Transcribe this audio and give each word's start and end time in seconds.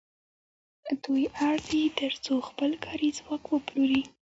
دوی 1.03 1.23
اړ 1.47 1.55
دي 1.69 1.83
تر 1.99 2.11
څو 2.25 2.35
خپل 2.49 2.71
کاري 2.85 3.09
ځواک 3.17 3.43
وپلوري 3.49 4.01